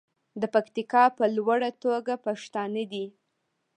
[0.41, 3.05] د پکتیکا په لوړه توګه پښتانه دي.